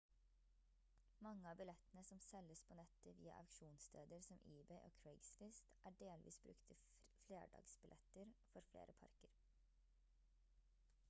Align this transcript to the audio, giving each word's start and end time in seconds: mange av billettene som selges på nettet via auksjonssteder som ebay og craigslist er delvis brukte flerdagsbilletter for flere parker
mange 1.25 1.49
av 1.49 1.57
billettene 1.59 2.01
som 2.07 2.21
selges 2.27 2.63
på 2.69 2.77
nettet 2.79 3.19
via 3.19 3.35
auksjonssteder 3.41 4.23
som 4.29 4.41
ebay 4.55 4.81
og 4.87 4.97
craigslist 5.03 5.71
er 5.91 5.99
delvis 6.01 6.41
brukte 6.47 6.79
flerdagsbilletter 7.21 8.35
for 8.55 8.69
flere 8.73 8.97
parker 9.05 9.39